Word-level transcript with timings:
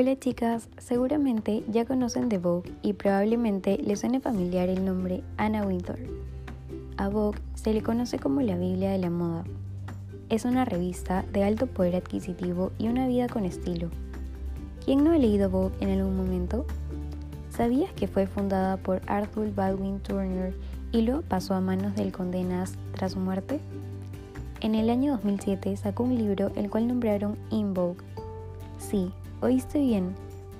Hola 0.00 0.18
chicas, 0.18 0.70
seguramente 0.78 1.62
ya 1.68 1.84
conocen 1.84 2.30
The 2.30 2.38
Vogue 2.38 2.72
y 2.80 2.94
probablemente 2.94 3.76
les 3.76 4.00
suene 4.00 4.18
familiar 4.18 4.70
el 4.70 4.82
nombre 4.82 5.22
Anna 5.36 5.66
Wintour. 5.66 5.98
A 6.96 7.10
Vogue 7.10 7.38
se 7.54 7.74
le 7.74 7.82
conoce 7.82 8.18
como 8.18 8.40
la 8.40 8.56
Biblia 8.56 8.92
de 8.92 8.98
la 8.98 9.10
moda. 9.10 9.44
Es 10.30 10.46
una 10.46 10.64
revista 10.64 11.26
de 11.34 11.44
alto 11.44 11.66
poder 11.66 11.96
adquisitivo 11.96 12.72
y 12.78 12.88
una 12.88 13.08
vida 13.08 13.28
con 13.28 13.44
estilo. 13.44 13.90
¿Quién 14.82 15.04
no 15.04 15.12
ha 15.12 15.18
leído 15.18 15.50
Vogue 15.50 15.76
en 15.80 15.90
algún 15.90 16.16
momento? 16.16 16.64
¿Sabías 17.50 17.92
que 17.92 18.08
fue 18.08 18.26
fundada 18.26 18.78
por 18.78 19.02
Arthur 19.06 19.54
Baldwin 19.54 20.00
Turner 20.00 20.54
y 20.92 21.02
luego 21.02 21.20
pasó 21.20 21.52
a 21.52 21.60
manos 21.60 21.94
del 21.94 22.10
Condenas 22.10 22.72
tras 22.94 23.12
su 23.12 23.18
muerte? 23.18 23.60
En 24.62 24.74
el 24.74 24.88
año 24.88 25.12
2007 25.12 25.76
sacó 25.76 26.04
un 26.04 26.16
libro 26.16 26.52
el 26.56 26.70
cual 26.70 26.88
nombraron 26.88 27.36
In 27.50 27.74
Vogue. 27.74 28.02
Sí, 28.78 29.12
oíste 29.40 29.80
bien, 29.80 30.14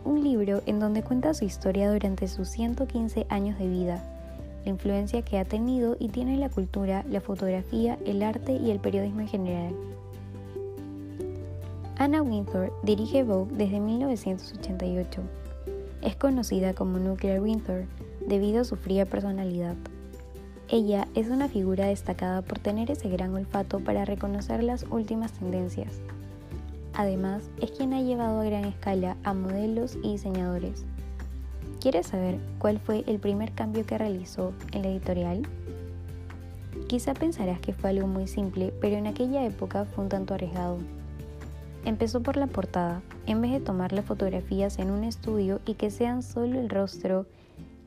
un 0.04 0.24
libro 0.24 0.62
en 0.66 0.80
donde 0.80 1.02
cuenta 1.02 1.34
su 1.34 1.44
historia 1.44 1.92
durante 1.92 2.28
sus 2.28 2.48
115 2.48 3.26
años 3.28 3.58
de 3.58 3.68
vida, 3.68 4.02
la 4.64 4.70
influencia 4.70 5.22
que 5.22 5.38
ha 5.38 5.44
tenido 5.44 5.96
y 5.98 6.08
tiene 6.08 6.34
en 6.34 6.40
la 6.40 6.48
cultura, 6.48 7.04
la 7.08 7.20
fotografía, 7.20 7.98
el 8.04 8.22
arte 8.22 8.52
y 8.52 8.70
el 8.70 8.80
periodismo 8.80 9.20
en 9.20 9.28
general. 9.28 9.74
Anna 11.96 12.22
Wintour 12.22 12.72
dirige 12.82 13.24
Vogue 13.24 13.54
desde 13.56 13.78
1988. 13.78 15.20
Es 16.00 16.16
conocida 16.16 16.72
como 16.72 16.98
Nuclear 16.98 17.40
Wintour 17.40 17.84
debido 18.26 18.62
a 18.62 18.64
su 18.64 18.76
fría 18.76 19.04
personalidad. 19.04 19.76
Ella 20.68 21.08
es 21.14 21.28
una 21.28 21.48
figura 21.48 21.86
destacada 21.86 22.42
por 22.42 22.58
tener 22.58 22.90
ese 22.90 23.10
gran 23.10 23.34
olfato 23.34 23.80
para 23.80 24.04
reconocer 24.06 24.62
las 24.62 24.86
últimas 24.88 25.32
tendencias. 25.32 26.00
Además, 27.00 27.48
es 27.62 27.70
quien 27.70 27.94
ha 27.94 28.02
llevado 28.02 28.38
a 28.40 28.44
gran 28.44 28.66
escala 28.66 29.16
a 29.24 29.32
modelos 29.32 29.96
y 30.02 30.12
diseñadores. 30.12 30.84
¿Quieres 31.80 32.08
saber 32.08 32.38
cuál 32.58 32.78
fue 32.78 33.04
el 33.06 33.18
primer 33.18 33.52
cambio 33.52 33.86
que 33.86 33.96
realizó 33.96 34.52
en 34.72 34.82
la 34.82 34.88
editorial? 34.88 35.48
Quizá 36.88 37.14
pensarás 37.14 37.58
que 37.58 37.72
fue 37.72 37.88
algo 37.88 38.06
muy 38.06 38.28
simple, 38.28 38.74
pero 38.82 38.96
en 38.96 39.06
aquella 39.06 39.46
época 39.46 39.86
fue 39.86 40.04
un 40.04 40.10
tanto 40.10 40.34
arriesgado. 40.34 40.76
Empezó 41.86 42.22
por 42.22 42.36
la 42.36 42.48
portada, 42.48 43.00
en 43.24 43.40
vez 43.40 43.52
de 43.52 43.60
tomar 43.60 43.94
las 43.94 44.04
fotografías 44.04 44.78
en 44.78 44.90
un 44.90 45.02
estudio 45.04 45.62
y 45.64 45.76
que 45.76 45.90
sean 45.90 46.22
solo 46.22 46.60
el 46.60 46.68
rostro 46.68 47.24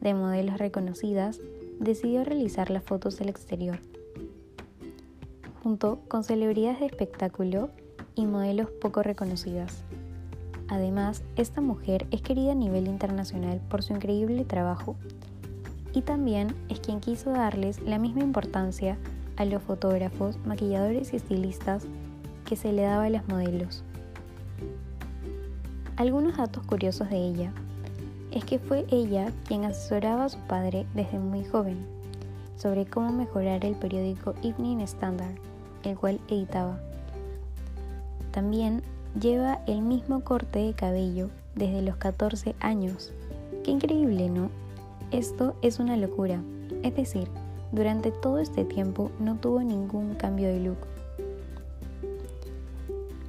de 0.01 0.15
modelos 0.15 0.57
reconocidas, 0.57 1.39
decidió 1.79 2.23
realizar 2.23 2.71
las 2.71 2.83
fotos 2.83 3.19
del 3.19 3.29
exterior. 3.29 3.77
Junto 5.61 5.99
con 6.07 6.23
celebridades 6.23 6.79
de 6.79 6.87
espectáculo 6.87 7.69
y 8.15 8.25
modelos 8.25 8.69
poco 8.81 9.03
reconocidas. 9.03 9.83
Además, 10.67 11.23
esta 11.35 11.61
mujer 11.61 12.07
es 12.11 12.21
querida 12.21 12.53
a 12.53 12.55
nivel 12.55 12.87
internacional 12.87 13.61
por 13.69 13.83
su 13.83 13.93
increíble 13.93 14.45
trabajo 14.45 14.95
y 15.93 16.01
también 16.01 16.55
es 16.69 16.79
quien 16.79 16.99
quiso 16.99 17.31
darles 17.31 17.81
la 17.81 17.99
misma 17.99 18.21
importancia 18.21 18.97
a 19.37 19.45
los 19.45 19.61
fotógrafos, 19.61 20.37
maquilladores 20.45 21.13
y 21.13 21.17
estilistas 21.17 21.85
que 22.45 22.55
se 22.55 22.71
le 22.73 22.83
daba 22.83 23.05
a 23.05 23.09
las 23.09 23.27
modelos. 23.27 23.83
Algunos 25.95 26.37
datos 26.37 26.65
curiosos 26.65 27.09
de 27.09 27.17
ella 27.17 27.53
es 28.31 28.43
que 28.45 28.57
fue 28.57 28.85
ella 28.89 29.31
quien 29.47 29.63
asesoraba 29.63 30.25
a 30.25 30.29
su 30.29 30.39
padre 30.39 30.87
desde 30.95 31.19
muy 31.19 31.43
joven 31.43 31.85
sobre 32.57 32.85
cómo 32.85 33.11
mejorar 33.11 33.63
el 33.65 33.75
periódico 33.75 34.33
Evening 34.41 34.79
Standard, 34.79 35.35
el 35.83 35.97
cual 35.97 36.19
editaba. 36.29 36.79
También 38.33 38.81
lleva 39.21 39.59
el 39.67 39.83
mismo 39.83 40.23
corte 40.23 40.57
de 40.57 40.73
cabello 40.73 41.29
desde 41.53 41.83
los 41.83 41.97
14 41.97 42.55
años. 42.59 43.13
Qué 43.63 43.69
increíble, 43.69 44.27
¿no? 44.27 44.49
Esto 45.11 45.55
es 45.61 45.77
una 45.77 45.97
locura. 45.97 46.41
Es 46.81 46.95
decir, 46.95 47.27
durante 47.71 48.09
todo 48.09 48.39
este 48.39 48.65
tiempo 48.65 49.11
no 49.19 49.35
tuvo 49.35 49.61
ningún 49.61 50.15
cambio 50.15 50.47
de 50.47 50.61
look. 50.61 50.79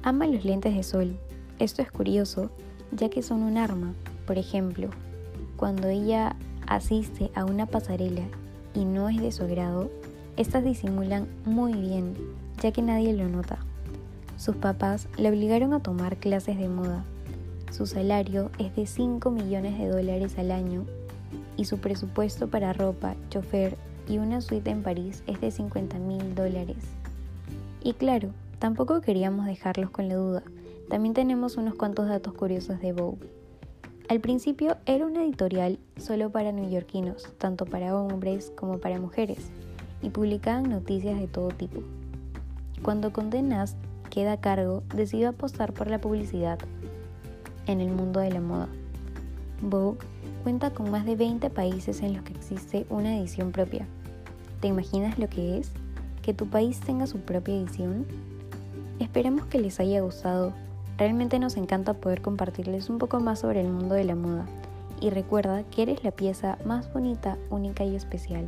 Ama 0.01 0.25
los 0.25 0.43
lentes 0.43 0.75
de 0.75 0.81
sol. 0.81 1.15
Esto 1.59 1.83
es 1.83 1.91
curioso, 1.91 2.49
ya 2.91 3.09
que 3.09 3.21
son 3.21 3.43
un 3.43 3.57
arma. 3.57 3.93
Por 4.25 4.39
ejemplo, 4.39 4.89
cuando 5.55 5.87
ella 5.87 6.35
asiste 6.65 7.29
a 7.35 7.45
una 7.45 7.67
pasarela 7.67 8.23
y 8.73 8.85
no 8.85 9.07
es 9.09 9.21
de 9.21 9.31
su 9.31 9.43
agrado, 9.43 9.91
estas 10.35 10.63
disimulan 10.63 11.27
muy 11.45 11.73
bien, 11.73 12.15
ya 12.59 12.71
que 12.71 12.81
nadie 12.81 13.13
lo 13.13 13.29
nota. 13.29 13.59
Sus 14.37 14.55
papás 14.55 15.07
le 15.17 15.29
obligaron 15.29 15.73
a 15.73 15.81
tomar 15.81 16.17
clases 16.17 16.57
de 16.57 16.69
moda. 16.69 17.03
Su 17.71 17.85
salario 17.85 18.51
es 18.59 18.75
de 18.75 18.85
5 18.85 19.31
millones 19.31 19.77
de 19.77 19.87
dólares 19.87 20.37
al 20.37 20.51
año 20.51 20.85
y 21.57 21.65
su 21.65 21.79
presupuesto 21.79 22.47
para 22.47 22.73
ropa, 22.73 23.15
chofer 23.29 23.77
y 24.07 24.17
una 24.17 24.41
suite 24.41 24.69
en 24.69 24.83
París 24.83 25.23
es 25.27 25.41
de 25.41 25.51
50 25.51 25.97
mil 25.99 26.35
dólares. 26.35 26.77
Y 27.83 27.93
claro, 27.93 28.29
Tampoco 28.59 29.01
queríamos 29.01 29.45
dejarlos 29.45 29.89
con 29.89 30.07
la 30.07 30.15
duda. 30.15 30.43
También 30.89 31.13
tenemos 31.13 31.57
unos 31.57 31.75
cuantos 31.75 32.07
datos 32.07 32.33
curiosos 32.33 32.79
de 32.79 32.93
Vogue. 32.93 33.27
Al 34.07 34.21
principio 34.21 34.77
era 34.85 35.05
una 35.05 35.23
editorial 35.23 35.77
solo 35.97 36.31
para 36.31 36.51
neoyorquinos, 36.51 37.33
tanto 37.37 37.65
para 37.65 37.95
hombres 37.95 38.51
como 38.55 38.77
para 38.77 38.99
mujeres, 38.99 39.49
y 40.01 40.09
publicaban 40.09 40.69
noticias 40.69 41.19
de 41.19 41.27
todo 41.27 41.49
tipo. 41.49 41.81
Cuando 42.81 43.11
Condé 43.11 43.41
Nast 43.41 43.77
queda 44.15 44.31
a 44.31 44.39
cargo, 44.39 44.81
decidió 44.95 45.27
apostar 45.27 45.73
por 45.73 45.87
la 45.87 45.99
publicidad 45.99 46.57
en 47.67 47.81
el 47.81 47.91
mundo 47.91 48.21
de 48.21 48.31
la 48.31 48.39
moda. 48.39 48.69
Vogue 49.61 49.97
cuenta 50.41 50.69
con 50.71 50.89
más 50.89 51.05
de 51.05 51.17
20 51.17 51.49
países 51.49 52.01
en 52.01 52.13
los 52.13 52.23
que 52.23 52.31
existe 52.31 52.85
una 52.89 53.17
edición 53.17 53.51
propia. 53.51 53.85
¿Te 54.61 54.69
imaginas 54.69 55.19
lo 55.19 55.27
que 55.27 55.57
es? 55.57 55.69
¿Que 56.21 56.33
tu 56.33 56.47
país 56.47 56.79
tenga 56.79 57.07
su 57.07 57.19
propia 57.19 57.55
edición? 57.55 58.05
Esperemos 58.99 59.47
que 59.47 59.59
les 59.59 59.81
haya 59.81 59.99
gustado. 59.99 60.53
Realmente 60.97 61.37
nos 61.37 61.57
encanta 61.57 61.93
poder 61.93 62.21
compartirles 62.21 62.89
un 62.89 62.99
poco 62.99 63.19
más 63.19 63.39
sobre 63.39 63.59
el 63.59 63.67
mundo 63.67 63.95
de 63.95 64.05
la 64.05 64.15
moda. 64.15 64.45
Y 65.01 65.09
recuerda 65.09 65.63
que 65.63 65.81
eres 65.81 66.05
la 66.05 66.11
pieza 66.11 66.57
más 66.63 66.91
bonita, 66.93 67.37
única 67.49 67.83
y 67.83 67.97
especial. 67.97 68.45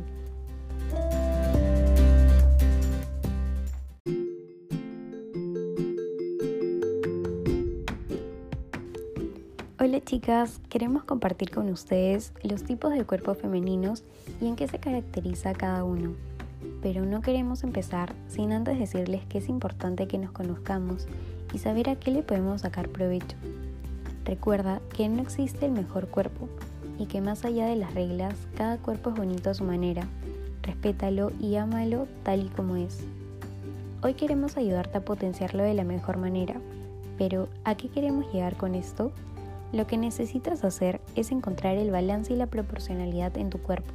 Chicas, 10.08 10.60
queremos 10.68 11.04
compartir 11.04 11.50
con 11.50 11.68
ustedes 11.68 12.32
los 12.42 12.64
tipos 12.64 12.92
de 12.92 13.04
cuerpos 13.04 13.38
femeninos 13.38 14.04
y 14.40 14.46
en 14.46 14.56
qué 14.56 14.66
se 14.66 14.80
caracteriza 14.80 15.52
cada 15.52 15.84
uno 15.84 16.14
pero 16.82 17.04
no 17.04 17.20
queremos 17.20 17.64
empezar 17.64 18.14
sin 18.28 18.52
antes 18.52 18.78
decirles 18.78 19.24
que 19.26 19.38
es 19.38 19.48
importante 19.48 20.06
que 20.06 20.18
nos 20.18 20.32
conozcamos 20.32 21.06
y 21.52 21.58
saber 21.58 21.90
a 21.90 21.96
qué 21.96 22.10
le 22.10 22.22
podemos 22.22 22.62
sacar 22.62 22.88
provecho. 22.88 23.36
Recuerda 24.24 24.80
que 24.94 25.08
no 25.08 25.22
existe 25.22 25.66
el 25.66 25.72
mejor 25.72 26.08
cuerpo 26.08 26.48
y 26.98 27.06
que 27.06 27.20
más 27.20 27.44
allá 27.44 27.66
de 27.66 27.76
las 27.76 27.94
reglas, 27.94 28.34
cada 28.56 28.78
cuerpo 28.78 29.10
es 29.10 29.16
bonito 29.16 29.50
a 29.50 29.54
su 29.54 29.64
manera. 29.64 30.06
Respétalo 30.62 31.32
y 31.40 31.56
ámalo 31.56 32.06
tal 32.22 32.44
y 32.44 32.48
como 32.48 32.76
es. 32.76 33.00
Hoy 34.02 34.14
queremos 34.14 34.56
ayudarte 34.56 34.98
a 34.98 35.04
potenciarlo 35.04 35.62
de 35.62 35.74
la 35.74 35.84
mejor 35.84 36.18
manera, 36.18 36.60
pero 37.16 37.48
¿a 37.64 37.76
qué 37.76 37.88
queremos 37.88 38.32
llegar 38.32 38.56
con 38.56 38.74
esto? 38.74 39.12
Lo 39.72 39.86
que 39.86 39.98
necesitas 39.98 40.64
hacer 40.64 41.00
es 41.14 41.30
encontrar 41.30 41.76
el 41.76 41.90
balance 41.90 42.32
y 42.32 42.36
la 42.36 42.46
proporcionalidad 42.46 43.36
en 43.36 43.50
tu 43.50 43.58
cuerpo 43.58 43.92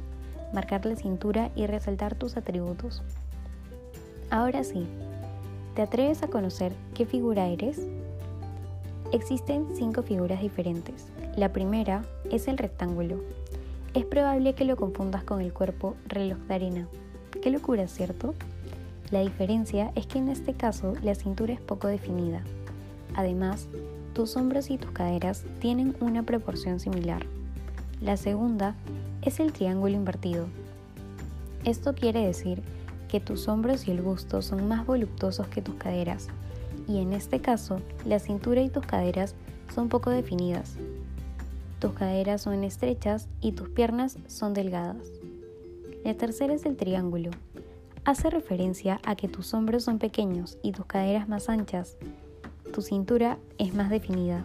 marcar 0.54 0.86
la 0.86 0.96
cintura 0.96 1.50
y 1.56 1.66
resaltar 1.66 2.14
tus 2.14 2.36
atributos. 2.36 3.02
Ahora 4.30 4.64
sí, 4.64 4.86
¿te 5.74 5.82
atreves 5.82 6.22
a 6.22 6.28
conocer 6.28 6.72
qué 6.94 7.04
figura 7.04 7.48
eres? 7.48 7.80
Existen 9.12 9.66
cinco 9.74 10.02
figuras 10.02 10.40
diferentes. 10.40 11.08
La 11.36 11.52
primera 11.52 12.04
es 12.30 12.48
el 12.48 12.56
rectángulo. 12.56 13.20
Es 13.92 14.04
probable 14.04 14.54
que 14.54 14.64
lo 14.64 14.76
confundas 14.76 15.24
con 15.24 15.40
el 15.40 15.52
cuerpo 15.52 15.94
reloj 16.06 16.38
de 16.48 16.54
arena. 16.54 16.88
Qué 17.42 17.50
locura, 17.50 17.86
¿cierto? 17.86 18.34
La 19.10 19.20
diferencia 19.20 19.92
es 19.94 20.06
que 20.06 20.18
en 20.18 20.28
este 20.28 20.54
caso 20.54 20.94
la 21.02 21.14
cintura 21.14 21.52
es 21.52 21.60
poco 21.60 21.88
definida. 21.88 22.42
Además, 23.14 23.68
tus 24.14 24.36
hombros 24.36 24.70
y 24.70 24.78
tus 24.78 24.92
caderas 24.92 25.44
tienen 25.58 25.96
una 26.00 26.22
proporción 26.22 26.80
similar. 26.80 27.26
La 28.00 28.16
segunda 28.16 28.76
es 29.22 29.40
el 29.40 29.52
triángulo 29.52 29.94
invertido. 29.94 30.46
Esto 31.64 31.94
quiere 31.94 32.24
decir 32.24 32.62
que 33.08 33.20
tus 33.20 33.48
hombros 33.48 33.88
y 33.88 33.90
el 33.90 34.02
busto 34.02 34.40
son 34.40 34.68
más 34.68 34.86
voluptuosos 34.86 35.48
que 35.48 35.62
tus 35.62 35.74
caderas, 35.74 36.28
y 36.86 36.98
en 36.98 37.12
este 37.12 37.40
caso 37.40 37.80
la 38.04 38.18
cintura 38.18 38.62
y 38.62 38.70
tus 38.70 38.86
caderas 38.86 39.34
son 39.74 39.88
poco 39.88 40.10
definidas. 40.10 40.76
Tus 41.80 41.92
caderas 41.92 42.42
son 42.42 42.64
estrechas 42.64 43.28
y 43.40 43.52
tus 43.52 43.68
piernas 43.68 44.18
son 44.26 44.54
delgadas. 44.54 45.08
La 46.04 46.14
tercera 46.14 46.54
es 46.54 46.66
el 46.66 46.76
triángulo. 46.76 47.30
Hace 48.04 48.30
referencia 48.30 49.00
a 49.04 49.16
que 49.16 49.28
tus 49.28 49.54
hombros 49.54 49.84
son 49.84 49.98
pequeños 49.98 50.58
y 50.62 50.72
tus 50.72 50.86
caderas 50.86 51.28
más 51.28 51.48
anchas. 51.48 51.96
Tu 52.74 52.82
cintura 52.82 53.38
es 53.56 53.72
más 53.72 53.88
definida. 53.88 54.44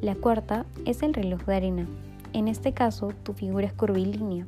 La 0.00 0.14
cuarta 0.14 0.64
es 0.86 1.02
el 1.02 1.12
reloj 1.12 1.44
de 1.44 1.54
arena. 1.54 1.86
En 2.32 2.48
este 2.48 2.72
caso, 2.72 3.12
tu 3.22 3.34
figura 3.34 3.66
es 3.66 3.74
curvilínea, 3.74 4.46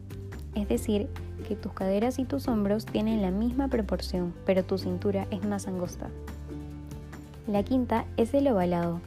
es 0.54 0.66
decir, 0.66 1.10
que 1.46 1.56
tus 1.56 1.72
caderas 1.72 2.18
y 2.18 2.24
tus 2.24 2.48
hombros 2.48 2.86
tienen 2.86 3.20
la 3.20 3.30
misma 3.30 3.68
proporción, 3.68 4.32
pero 4.46 4.64
tu 4.64 4.78
cintura 4.78 5.26
es 5.30 5.44
más 5.44 5.68
angosta. 5.68 6.08
La 7.46 7.62
quinta 7.62 8.06
es 8.16 8.32
el 8.32 8.48
ovalado. 8.48 9.02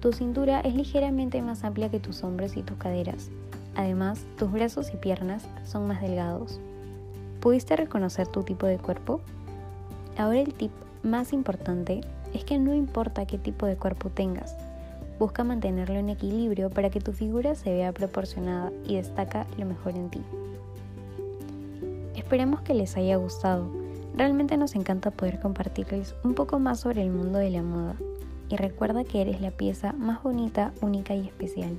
Tu 0.00 0.12
cintura 0.12 0.60
es 0.60 0.74
ligeramente 0.74 1.40
más 1.40 1.64
amplia 1.64 1.88
que 1.88 1.98
tus 1.98 2.22
hombros 2.22 2.58
y 2.58 2.62
tus 2.62 2.76
caderas. 2.76 3.30
Además, 3.74 4.26
tus 4.36 4.52
brazos 4.52 4.92
y 4.92 4.98
piernas 4.98 5.48
son 5.64 5.86
más 5.86 6.02
delgados. 6.02 6.60
¿Pudiste 7.40 7.74
reconocer 7.74 8.28
tu 8.28 8.42
tipo 8.42 8.66
de 8.66 8.76
cuerpo? 8.76 9.22
Ahora 10.18 10.40
el 10.40 10.52
tip 10.52 10.72
más 11.02 11.32
importante 11.32 12.02
es 12.34 12.44
que 12.44 12.58
no 12.58 12.74
importa 12.74 13.26
qué 13.26 13.38
tipo 13.38 13.66
de 13.66 13.76
cuerpo 13.76 14.10
tengas, 14.10 14.56
busca 15.18 15.44
mantenerlo 15.44 15.96
en 15.96 16.08
equilibrio 16.08 16.70
para 16.70 16.90
que 16.90 17.00
tu 17.00 17.12
figura 17.12 17.54
se 17.54 17.72
vea 17.72 17.92
proporcionada 17.92 18.72
y 18.86 18.96
destaca 18.96 19.46
lo 19.58 19.66
mejor 19.66 19.94
en 19.94 20.10
ti. 20.10 20.22
Esperemos 22.16 22.62
que 22.62 22.74
les 22.74 22.96
haya 22.96 23.16
gustado. 23.16 23.68
Realmente 24.16 24.56
nos 24.56 24.74
encanta 24.74 25.10
poder 25.10 25.40
compartirles 25.40 26.14
un 26.24 26.34
poco 26.34 26.58
más 26.58 26.80
sobre 26.80 27.02
el 27.02 27.10
mundo 27.10 27.38
de 27.38 27.50
la 27.50 27.62
moda. 27.62 27.96
Y 28.48 28.56
recuerda 28.56 29.04
que 29.04 29.20
eres 29.20 29.40
la 29.40 29.50
pieza 29.50 29.92
más 29.92 30.22
bonita, 30.22 30.72
única 30.80 31.14
y 31.14 31.26
especial. 31.26 31.76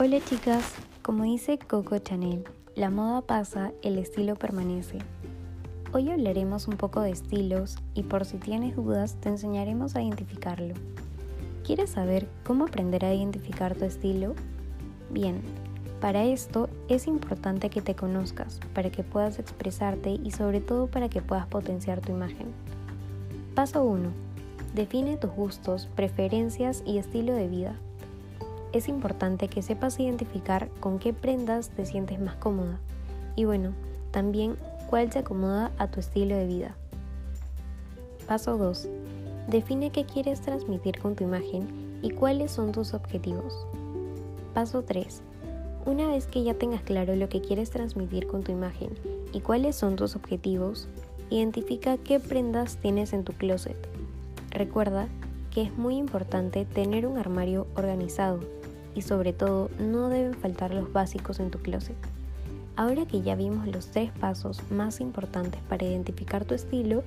Hola 0.00 0.20
chicas, 0.24 0.74
como 1.08 1.24
dice 1.24 1.58
Coco 1.58 1.96
Chanel, 1.96 2.44
la 2.74 2.90
moda 2.90 3.22
pasa, 3.22 3.72
el 3.80 3.96
estilo 3.96 4.36
permanece. 4.36 4.98
Hoy 5.94 6.10
hablaremos 6.10 6.68
un 6.68 6.76
poco 6.76 7.00
de 7.00 7.12
estilos 7.12 7.78
y 7.94 8.02
por 8.02 8.26
si 8.26 8.36
tienes 8.36 8.76
dudas 8.76 9.14
te 9.14 9.30
enseñaremos 9.30 9.96
a 9.96 10.02
identificarlo. 10.02 10.74
¿Quieres 11.64 11.88
saber 11.88 12.28
cómo 12.44 12.66
aprender 12.66 13.06
a 13.06 13.14
identificar 13.14 13.74
tu 13.74 13.86
estilo? 13.86 14.34
Bien, 15.08 15.40
para 15.98 16.24
esto 16.24 16.68
es 16.88 17.06
importante 17.06 17.70
que 17.70 17.80
te 17.80 17.96
conozcas, 17.96 18.60
para 18.74 18.90
que 18.90 19.02
puedas 19.02 19.38
expresarte 19.38 20.10
y 20.10 20.30
sobre 20.32 20.60
todo 20.60 20.88
para 20.88 21.08
que 21.08 21.22
puedas 21.22 21.46
potenciar 21.46 22.02
tu 22.02 22.12
imagen. 22.12 22.48
Paso 23.54 23.82
1. 23.82 24.10
Define 24.74 25.16
tus 25.16 25.30
gustos, 25.30 25.88
preferencias 25.96 26.82
y 26.84 26.98
estilo 26.98 27.32
de 27.32 27.48
vida. 27.48 27.76
Es 28.72 28.88
importante 28.88 29.48
que 29.48 29.62
sepas 29.62 29.98
identificar 29.98 30.68
con 30.80 30.98
qué 30.98 31.12
prendas 31.12 31.70
te 31.70 31.86
sientes 31.86 32.20
más 32.20 32.36
cómoda. 32.36 32.78
Y 33.34 33.44
bueno, 33.44 33.72
también 34.10 34.56
cuál 34.88 35.10
se 35.12 35.20
acomoda 35.20 35.70
a 35.78 35.88
tu 35.88 36.00
estilo 36.00 36.36
de 36.36 36.46
vida. 36.46 36.76
Paso 38.26 38.58
2. 38.58 38.88
Define 39.48 39.90
qué 39.90 40.04
quieres 40.04 40.42
transmitir 40.42 40.98
con 40.98 41.16
tu 41.16 41.24
imagen 41.24 41.98
y 42.02 42.10
cuáles 42.10 42.50
son 42.50 42.72
tus 42.72 42.92
objetivos. 42.92 43.66
Paso 44.52 44.82
3. 44.82 45.22
Una 45.86 46.08
vez 46.08 46.26
que 46.26 46.42
ya 46.42 46.52
tengas 46.52 46.82
claro 46.82 47.16
lo 47.16 47.30
que 47.30 47.40
quieres 47.40 47.70
transmitir 47.70 48.26
con 48.26 48.42
tu 48.42 48.52
imagen 48.52 48.90
y 49.32 49.40
cuáles 49.40 49.76
son 49.76 49.96
tus 49.96 50.16
objetivos, 50.16 50.88
identifica 51.30 51.96
qué 51.96 52.20
prendas 52.20 52.76
tienes 52.76 53.14
en 53.14 53.24
tu 53.24 53.32
closet. 53.32 53.76
Recuerda 54.50 55.08
que 55.58 55.64
es 55.64 55.76
muy 55.76 55.96
importante 55.96 56.64
tener 56.66 57.04
un 57.04 57.18
armario 57.18 57.66
organizado 57.74 58.38
y 58.94 59.02
sobre 59.02 59.32
todo 59.32 59.70
no 59.80 60.08
deben 60.08 60.34
faltar 60.34 60.72
los 60.72 60.92
básicos 60.92 61.40
en 61.40 61.50
tu 61.50 61.58
closet. 61.58 61.96
Ahora 62.76 63.06
que 63.06 63.22
ya 63.22 63.34
vimos 63.34 63.66
los 63.66 63.88
tres 63.88 64.12
pasos 64.20 64.62
más 64.70 65.00
importantes 65.00 65.60
para 65.68 65.84
identificar 65.84 66.44
tu 66.44 66.54
estilo, 66.54 67.02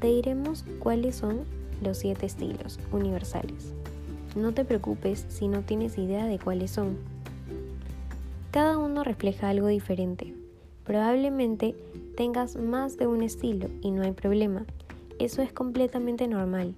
te 0.00 0.08
diremos 0.08 0.66
cuáles 0.80 1.16
son 1.16 1.44
los 1.82 1.96
siete 1.96 2.26
estilos 2.26 2.78
universales. 2.92 3.72
No 4.36 4.52
te 4.52 4.66
preocupes 4.66 5.24
si 5.30 5.48
no 5.48 5.62
tienes 5.62 5.96
idea 5.96 6.26
de 6.26 6.38
cuáles 6.38 6.72
son. 6.72 6.98
Cada 8.50 8.76
uno 8.76 9.02
refleja 9.02 9.48
algo 9.48 9.68
diferente. 9.68 10.34
Probablemente 10.84 11.74
tengas 12.18 12.56
más 12.56 12.98
de 12.98 13.06
un 13.06 13.22
estilo 13.22 13.70
y 13.80 13.92
no 13.92 14.02
hay 14.02 14.12
problema. 14.12 14.66
Eso 15.18 15.40
es 15.40 15.54
completamente 15.54 16.28
normal. 16.28 16.74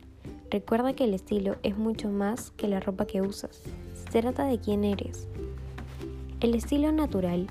Recuerda 0.50 0.92
que 0.94 1.04
el 1.04 1.14
estilo 1.14 1.56
es 1.62 1.76
mucho 1.76 2.08
más 2.08 2.50
que 2.52 2.68
la 2.68 2.80
ropa 2.80 3.06
que 3.06 3.22
usas. 3.22 3.62
Se 4.10 4.20
trata 4.20 4.44
de 4.44 4.58
quién 4.58 4.84
eres. 4.84 5.28
El 6.40 6.54
estilo 6.54 6.92
natural 6.92 7.48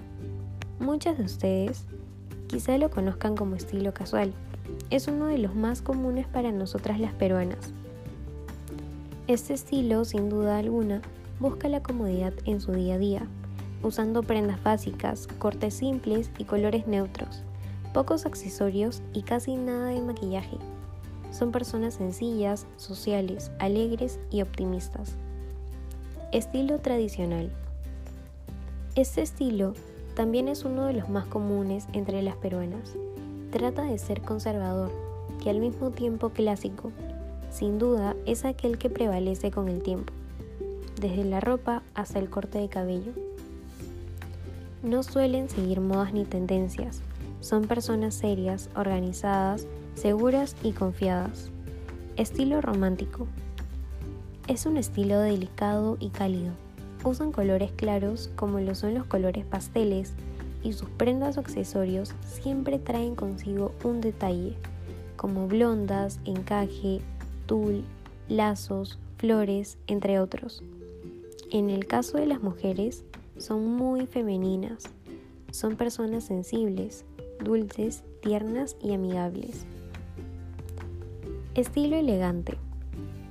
Muchas 0.80 1.18
de 1.18 1.24
ustedes 1.24 1.86
quizá 2.47 2.77
lo 2.77 2.89
conozcan 2.89 3.36
como 3.36 3.56
estilo 3.56 3.94
casual. 3.94 4.33
Es 4.89 5.07
uno 5.07 5.27
de 5.27 5.38
los 5.38 5.56
más 5.56 5.81
comunes 5.81 6.27
para 6.27 6.51
nosotras 6.51 7.00
las 7.00 7.13
peruanas. 7.13 7.71
Este 9.27 9.53
estilo, 9.53 10.03
sin 10.03 10.30
duda 10.30 10.57
alguna, 10.57 11.01
busca 11.39 11.69
la 11.69 11.81
comodidad 11.81 12.33
en 12.44 12.59
su 12.59 12.74
día 12.74 12.95
a 12.95 12.97
día, 12.97 13.27
usando 13.83 14.21
prendas 14.21 14.62
básicas, 14.63 15.27
cortes 15.39 15.75
simples 15.75 16.30
y 16.38 16.44
colores 16.44 16.88
neutros, 16.88 17.42
pocos 17.94 18.25
accesorios 18.25 19.01
y 19.13 19.21
casi 19.24 19.56
nada 19.56 19.88
de 19.88 20.01
maquillaje. 20.01 20.57
Son 21.37 21.51
personas 21.51 21.95
sencillas, 21.95 22.65
sociales, 22.77 23.51
alegres 23.59 24.19
y 24.31 24.41
optimistas. 24.41 25.15
Estilo 26.31 26.79
tradicional. 26.79 27.51
Este 28.95 29.21
estilo 29.21 29.73
también 30.15 30.47
es 30.47 30.63
uno 30.63 30.85
de 30.85 30.93
los 30.93 31.09
más 31.09 31.25
comunes 31.25 31.87
entre 31.91 32.21
las 32.21 32.37
peruanas. 32.37 32.95
Trata 33.51 33.83
de 33.83 33.97
ser 33.97 34.21
conservador, 34.21 34.91
que 35.43 35.49
al 35.49 35.59
mismo 35.59 35.91
tiempo 35.91 36.29
clásico. 36.29 36.93
Sin 37.51 37.79
duda 37.79 38.15
es 38.25 38.45
aquel 38.45 38.77
que 38.77 38.89
prevalece 38.89 39.51
con 39.51 39.67
el 39.67 39.83
tiempo, 39.83 40.13
desde 41.01 41.25
la 41.25 41.41
ropa 41.41 41.83
hasta 41.95 42.19
el 42.19 42.29
corte 42.29 42.59
de 42.59 42.69
cabello. 42.69 43.11
No 44.83 45.03
suelen 45.03 45.49
seguir 45.49 45.81
modas 45.81 46.13
ni 46.13 46.23
tendencias, 46.23 47.01
son 47.41 47.67
personas 47.67 48.13
serias, 48.13 48.69
organizadas, 48.73 49.67
seguras 49.95 50.56
y 50.63 50.71
confiadas. 50.71 51.50
Estilo 52.15 52.62
romántico. 52.62 53.27
Es 54.47 54.65
un 54.65 54.77
estilo 54.77 55.19
delicado 55.19 55.97
y 56.00 56.09
cálido 56.09 56.53
usan 57.06 57.31
colores 57.31 57.71
claros 57.71 58.31
como 58.36 58.59
lo 58.59 58.74
son 58.75 58.95
los 58.95 59.06
colores 59.06 59.45
pasteles 59.45 60.14
y 60.64 60.73
sus 60.73 60.90
prendas 60.90 61.37
o 61.37 61.42
accesorios 61.42 62.14
siempre 62.25 62.80
traen 62.80 63.16
consigo 63.16 63.71
un 63.83 64.02
detalle, 64.02 64.56
como 65.16 65.47
blondas, 65.47 66.19
encaje, 66.25 67.02
tul, 67.45 67.83
lazos, 68.28 68.97
flores, 69.18 69.78
entre 69.85 70.19
otros. 70.19 70.64
En 71.52 71.69
el 71.69 71.85
caso 71.85 72.18
de 72.18 72.25
las 72.25 72.42
mujeres, 72.42 73.04
son 73.37 73.68
muy 73.68 74.07
femeninas. 74.07 74.83
Son 75.52 75.75
personas 75.75 76.23
sensibles, 76.23 77.06
dulces, 77.44 78.04
tiernas 78.21 78.75
y 78.81 78.94
amigables. 78.94 79.68
Estilo 81.56 81.95
elegante. 81.95 82.57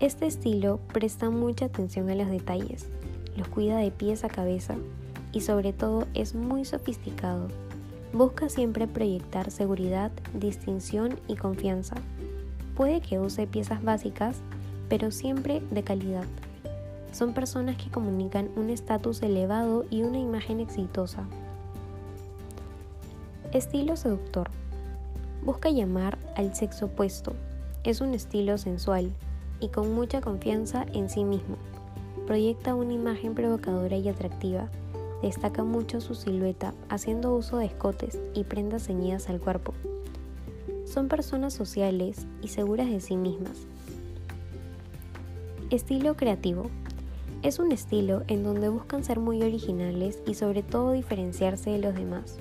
Este 0.00 0.24
estilo 0.24 0.80
presta 0.94 1.28
mucha 1.28 1.66
atención 1.66 2.08
a 2.08 2.14
los 2.14 2.30
detalles, 2.30 2.88
los 3.36 3.48
cuida 3.48 3.76
de 3.76 3.90
pies 3.90 4.24
a 4.24 4.30
cabeza 4.30 4.76
y 5.30 5.42
sobre 5.42 5.74
todo 5.74 6.06
es 6.14 6.34
muy 6.34 6.64
sofisticado. 6.64 7.48
Busca 8.14 8.48
siempre 8.48 8.86
proyectar 8.86 9.50
seguridad, 9.50 10.10
distinción 10.32 11.20
y 11.28 11.36
confianza. 11.36 11.96
Puede 12.74 13.02
que 13.02 13.18
use 13.18 13.46
piezas 13.46 13.84
básicas, 13.84 14.38
pero 14.88 15.10
siempre 15.10 15.60
de 15.70 15.82
calidad. 15.82 16.24
Son 17.12 17.34
personas 17.34 17.76
que 17.76 17.90
comunican 17.90 18.48
un 18.56 18.70
estatus 18.70 19.20
elevado 19.20 19.84
y 19.90 20.02
una 20.02 20.18
imagen 20.18 20.60
exitosa. 20.60 21.26
Estilo 23.52 23.98
seductor. 23.98 24.48
Busca 25.44 25.68
llamar 25.68 26.16
al 26.36 26.54
sexo 26.54 26.86
opuesto. 26.86 27.34
Es 27.84 28.00
un 28.00 28.14
estilo 28.14 28.58
sensual 28.58 29.12
y 29.60 29.68
con 29.68 29.94
mucha 29.94 30.20
confianza 30.20 30.84
en 30.92 31.08
sí 31.08 31.24
mismo 31.24 31.56
proyecta 32.26 32.74
una 32.74 32.92
imagen 32.92 33.34
provocadora 33.34 33.96
y 33.96 34.08
atractiva. 34.08 34.68
Destaca 35.22 35.64
mucho 35.64 36.00
su 36.00 36.14
silueta, 36.14 36.74
haciendo 36.88 37.34
uso 37.34 37.58
de 37.58 37.66
escotes 37.66 38.18
y 38.34 38.44
prendas 38.44 38.86
ceñidas 38.86 39.28
al 39.28 39.40
cuerpo. 39.40 39.74
Son 40.84 41.08
personas 41.08 41.54
sociales 41.54 42.26
y 42.42 42.48
seguras 42.48 42.88
de 42.88 43.00
sí 43.00 43.16
mismas. 43.16 43.66
Estilo 45.70 46.16
creativo. 46.16 46.70
Es 47.42 47.58
un 47.58 47.72
estilo 47.72 48.22
en 48.28 48.42
donde 48.42 48.68
buscan 48.68 49.04
ser 49.04 49.18
muy 49.18 49.42
originales 49.42 50.20
y 50.26 50.34
sobre 50.34 50.62
todo 50.62 50.92
diferenciarse 50.92 51.70
de 51.70 51.78
los 51.78 51.94
demás. 51.94 52.38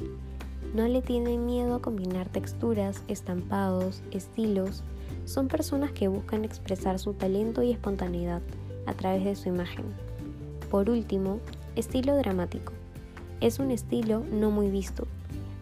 No 0.73 0.87
le 0.87 1.01
tienen 1.01 1.45
miedo 1.45 1.75
a 1.75 1.81
combinar 1.81 2.29
texturas, 2.29 3.03
estampados, 3.07 4.01
estilos. 4.11 4.83
Son 5.25 5.47
personas 5.47 5.91
que 5.91 6.07
buscan 6.07 6.43
expresar 6.45 6.99
su 6.99 7.13
talento 7.13 7.63
y 7.63 7.71
espontaneidad 7.71 8.41
a 8.85 8.93
través 8.93 9.23
de 9.23 9.35
su 9.35 9.49
imagen. 9.49 9.85
Por 10.69 10.89
último, 10.89 11.39
estilo 11.75 12.15
dramático. 12.17 12.73
Es 13.41 13.59
un 13.59 13.71
estilo 13.71 14.23
no 14.31 14.51
muy 14.51 14.69
visto. 14.69 15.07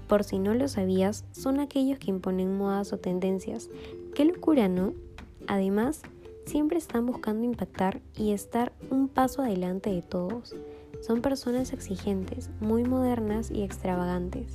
por 0.07 0.25
si 0.25 0.39
no 0.39 0.53
lo 0.53 0.67
sabías, 0.67 1.23
son 1.31 1.61
aquellos 1.61 1.97
que 1.97 2.09
imponen 2.09 2.57
modas 2.57 2.91
o 2.91 2.97
tendencias. 2.97 3.69
¡Qué 4.13 4.25
locura, 4.25 4.67
no! 4.67 4.93
Además, 5.47 6.01
siempre 6.45 6.77
están 6.77 7.05
buscando 7.05 7.45
impactar 7.45 8.01
y 8.17 8.31
estar 8.31 8.73
un 8.89 9.07
paso 9.07 9.41
adelante 9.41 9.89
de 9.89 10.01
todos. 10.01 10.53
Son 10.99 11.21
personas 11.21 11.71
exigentes, 11.71 12.49
muy 12.59 12.83
modernas 12.83 13.51
y 13.51 13.63
extravagantes. 13.63 14.53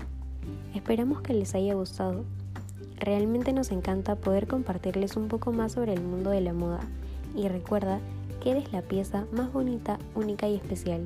Esperamos 0.74 1.22
que 1.22 1.32
les 1.32 1.54
haya 1.54 1.72
gustado. 1.72 2.24
Realmente 2.98 3.52
nos 3.52 3.70
encanta 3.70 4.16
poder 4.16 4.46
compartirles 4.46 5.16
un 5.16 5.28
poco 5.28 5.52
más 5.52 5.72
sobre 5.72 5.92
el 5.92 6.02
mundo 6.02 6.30
de 6.30 6.40
la 6.40 6.52
moda 6.52 6.80
y 7.34 7.48
recuerda 7.48 8.00
que 8.42 8.52
eres 8.52 8.72
la 8.72 8.82
pieza 8.82 9.26
más 9.32 9.52
bonita, 9.52 9.98
única 10.14 10.48
y 10.48 10.54
especial. 10.54 11.04